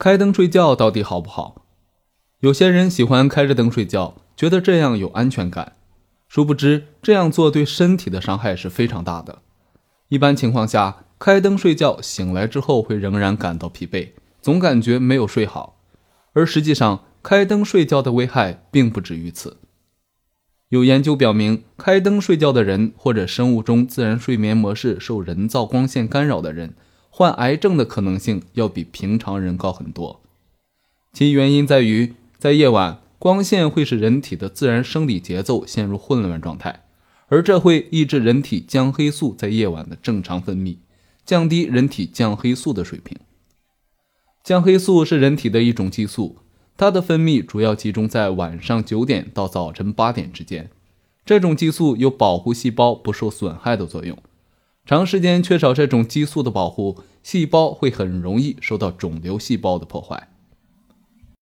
[0.00, 1.66] 开灯睡觉到底好不好？
[2.38, 5.74] 有些人喜欢开着灯睡觉，觉得这样有安全感。
[6.26, 9.40] 殊不知，这样做对身体的伤害是非常大的。
[10.08, 15.78] 一般情况下，开灯睡觉醒来之后会仍然感到疲惫，总感觉没有睡好。
[16.32, 19.58] 而实际上，开灯睡觉的危害并不止于此。
[20.70, 26.74] 有研究表明，开灯睡觉的人或者生物钟自然睡眠模式受人造光线干扰的人，
[27.10, 30.22] 患癌症的可能性要比平常人高很多。
[31.12, 36.84] 其原因在于，在夜晚，光线会使人体的自然生理节奏陷入混乱状态，
[37.26, 40.78] 而这会抑制人体降黑素在夜晚的正常分泌，
[41.26, 43.18] 降低人体降黑素的水平。
[44.42, 46.38] 降黑素是人体的一种激素。
[46.76, 50.70] 它的分泌主要集中在晚上九点到早晨八点之间。
[51.26, 54.16] 这种激素有保护细胞不受损害的作用。
[54.84, 60.28] 长时间缺少这种激素的保护，细胞会很容易受到肿瘤细胞的破坏。